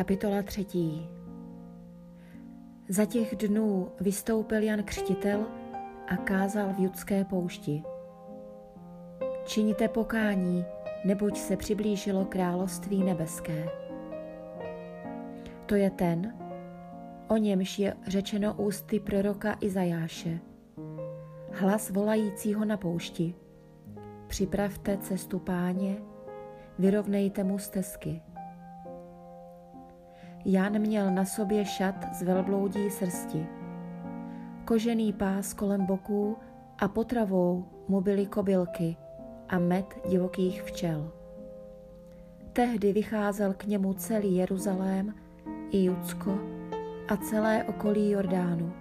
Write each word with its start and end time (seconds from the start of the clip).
Kapitola 0.00 0.42
třetí 0.42 1.08
Za 2.88 3.04
těch 3.04 3.36
dnů 3.36 3.88
vystoupil 4.00 4.62
Jan 4.62 4.82
Křtitel 4.82 5.46
a 6.08 6.16
kázal 6.16 6.72
v 6.72 6.78
judské 6.78 7.24
poušti. 7.24 7.82
Činíte 9.44 9.88
pokání, 9.88 10.64
neboť 11.04 11.38
se 11.38 11.56
přiblížilo 11.56 12.24
království 12.24 13.04
nebeské. 13.04 13.68
To 15.66 15.74
je 15.74 15.90
ten, 15.90 16.34
o 17.28 17.36
němž 17.36 17.78
je 17.78 17.94
řečeno 18.06 18.54
ústy 18.54 19.00
proroka 19.00 19.56
Izajáše. 19.60 20.38
Hlas 21.52 21.90
volajícího 21.90 22.64
na 22.64 22.76
poušti. 22.76 23.34
Připravte 24.26 24.98
cestu 24.98 25.38
páně, 25.38 25.96
vyrovnejte 26.78 27.44
mu 27.44 27.58
stezky. 27.58 28.22
Jan 30.44 30.78
měl 30.78 31.10
na 31.10 31.24
sobě 31.24 31.64
šat 31.64 32.14
z 32.14 32.22
velbloudí 32.22 32.90
srsti, 32.90 33.46
kožený 34.64 35.12
pás 35.12 35.54
kolem 35.54 35.86
boků 35.86 36.36
a 36.78 36.88
potravou 36.88 37.64
mu 37.88 38.00
byly 38.00 38.26
kobylky 38.26 38.96
a 39.48 39.58
med 39.58 39.84
divokých 40.08 40.62
včel. 40.62 41.12
Tehdy 42.52 42.92
vycházel 42.92 43.54
k 43.54 43.64
němu 43.64 43.92
celý 43.94 44.36
Jeruzalém 44.36 45.14
i 45.70 45.84
Judsko 45.84 46.38
a 47.08 47.16
celé 47.16 47.64
okolí 47.64 48.10
Jordánu. 48.10 48.72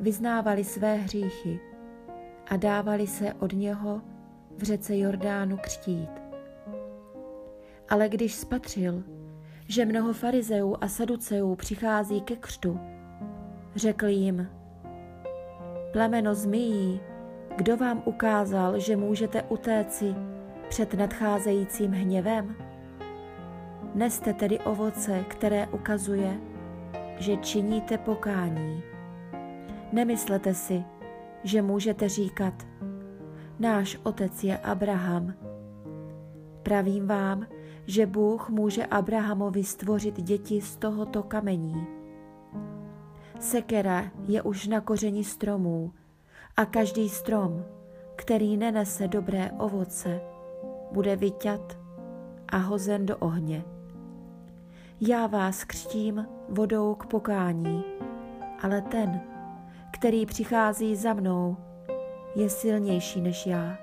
Vyznávali 0.00 0.64
své 0.64 0.94
hříchy 0.94 1.60
a 2.50 2.56
dávali 2.56 3.06
se 3.06 3.34
od 3.34 3.52
něho 3.52 4.02
v 4.58 4.62
řece 4.62 4.98
Jordánu 4.98 5.56
křtít. 5.56 6.10
Ale 7.88 8.08
když 8.08 8.34
spatřil, 8.34 9.02
že 9.68 9.84
mnoho 9.84 10.12
farizeů 10.12 10.76
a 10.80 10.88
saduceů 10.88 11.54
přichází 11.54 12.20
ke 12.20 12.36
křtu, 12.36 12.80
řekl 13.76 14.06
jim, 14.06 14.48
plemeno 15.92 16.34
zmijí, 16.34 17.00
kdo 17.56 17.76
vám 17.76 18.02
ukázal, 18.04 18.78
že 18.78 18.96
můžete 18.96 19.42
utéci 19.42 20.14
před 20.68 20.94
nadcházejícím 20.94 21.92
hněvem? 21.92 22.54
Neste 23.94 24.32
tedy 24.32 24.58
ovoce, 24.58 25.24
které 25.28 25.66
ukazuje, 25.66 26.40
že 27.18 27.36
činíte 27.36 27.98
pokání. 27.98 28.82
Nemyslete 29.92 30.54
si, 30.54 30.84
že 31.44 31.62
můžete 31.62 32.08
říkat, 32.08 32.54
náš 33.58 33.98
otec 34.02 34.44
je 34.44 34.58
Abraham. 34.58 35.34
Pravím 36.62 37.06
vám, 37.06 37.46
že 37.86 38.06
Bůh 38.06 38.50
může 38.50 38.86
Abrahamovi 38.86 39.64
stvořit 39.64 40.22
děti 40.22 40.60
z 40.60 40.76
tohoto 40.76 41.22
kamení. 41.22 41.86
Sekera 43.40 44.04
je 44.28 44.42
už 44.42 44.66
na 44.66 44.80
kořeni 44.80 45.24
stromů 45.24 45.92
a 46.56 46.64
každý 46.64 47.08
strom, 47.08 47.64
který 48.16 48.56
nenese 48.56 49.08
dobré 49.08 49.50
ovoce, 49.58 50.20
bude 50.92 51.16
vyťat 51.16 51.78
a 52.48 52.56
hozen 52.56 53.06
do 53.06 53.16
ohně. 53.16 53.64
Já 55.00 55.26
vás 55.26 55.64
křtím 55.64 56.26
vodou 56.48 56.94
k 56.94 57.06
pokání, 57.06 57.84
ale 58.62 58.82
ten, 58.82 59.20
který 59.92 60.26
přichází 60.26 60.96
za 60.96 61.14
mnou, 61.14 61.56
je 62.34 62.50
silnější 62.50 63.20
než 63.20 63.46
já. 63.46 63.78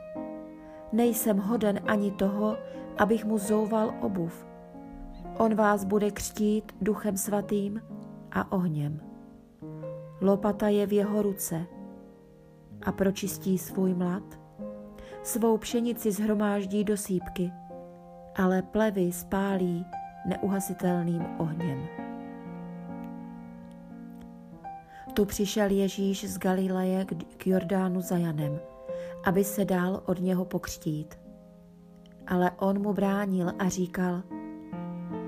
Nejsem 0.92 1.38
hoden 1.38 1.80
ani 1.88 2.12
toho, 2.12 2.58
abych 3.02 3.26
mu 3.26 3.38
zouval 3.38 3.94
obuv. 4.02 4.46
On 5.38 5.56
vás 5.56 5.84
bude 5.84 6.12
křtít 6.12 6.72
duchem 6.82 7.18
svatým 7.18 7.82
a 8.32 8.52
ohněm. 8.52 9.02
Lopata 10.22 10.68
je 10.68 10.88
v 10.88 10.94
jeho 10.94 11.22
ruce 11.22 11.66
a 12.84 12.92
pročistí 12.92 13.58
svůj 13.58 13.94
mlad. 13.94 14.24
Svou 15.24 15.58
pšenici 15.58 16.12
zhromáždí 16.12 16.84
do 16.84 16.98
sípky, 16.98 17.52
ale 18.36 18.62
plevy 18.62 19.12
spálí 19.12 19.86
neuhasitelným 20.26 21.26
ohněm. 21.38 21.88
Tu 25.14 25.26
přišel 25.26 25.70
Ježíš 25.70 26.30
z 26.30 26.38
Galileje 26.38 27.06
k 27.38 27.48
Jordánu 27.48 28.02
za 28.02 28.18
Janem, 28.18 28.60
aby 29.26 29.44
se 29.44 29.66
dal 29.66 30.04
od 30.06 30.20
něho 30.20 30.46
pokřtít. 30.46 31.21
Ale 32.32 32.52
on 32.52 32.82
mu 32.82 32.94
bránil 32.94 33.52
a 33.60 33.70
říkal, 33.70 34.24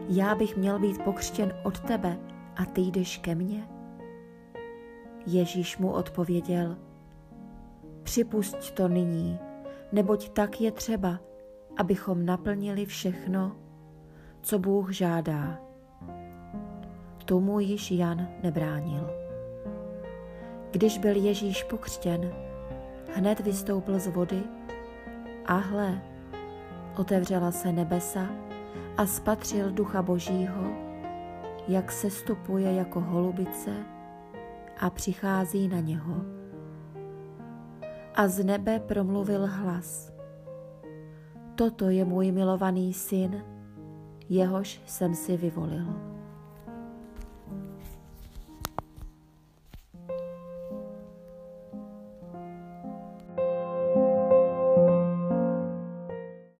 já 0.10 0.36
bych 0.36 0.58
měl 0.58 0.80
být 0.80 1.04
pokřtěn 1.04 1.54
od 1.64 1.80
tebe 1.80 2.18
a 2.56 2.66
ty 2.66 2.82
jdeš 2.82 3.18
ke 3.18 3.36
mně? 3.36 3.68
Ježíš 5.26 5.78
mu 5.78 5.92
odpověděl, 5.92 6.78
připusť 8.04 8.72
to 8.72 8.88
nyní, 8.88 9.40
neboť 9.92 10.30
tak 10.30 10.62
je 10.62 10.72
třeba, 10.72 11.20
abychom 11.78 12.26
naplnili 12.26 12.86
všechno, 12.86 13.56
co 14.42 14.60
Bůh 14.60 14.92
žádá. 14.92 15.60
Tomu 17.26 17.60
již 17.60 17.92
Jan 17.92 18.28
nebránil. 18.44 19.10
Když 20.72 20.98
byl 20.98 21.16
Ježíš 21.16 21.64
pokřtěn, 21.64 22.34
hned 23.14 23.40
vystoupil 23.40 24.00
z 24.00 24.08
vody 24.08 24.44
a 25.46 25.54
hle, 25.54 26.13
otevřela 26.98 27.52
se 27.52 27.72
nebesa 27.72 28.28
a 28.98 29.06
spatřil 29.06 29.72
ducha 29.72 30.02
Božího, 30.02 30.64
jak 31.68 31.92
se 31.92 32.10
stupuje 32.10 32.74
jako 32.74 33.00
holubice 33.02 33.72
a 34.80 34.90
přichází 34.90 35.68
na 35.68 35.80
něho. 35.80 36.16
A 38.16 38.28
z 38.28 38.44
nebe 38.44 38.80
promluvil 38.80 39.48
hlas. 39.48 40.14
Toto 41.56 41.90
je 41.90 42.06
můj 42.06 42.32
milovaný 42.32 42.94
syn, 42.94 43.44
jehož 44.30 44.82
jsem 44.86 45.16
si 45.16 45.38
vyvolil. 45.38 46.13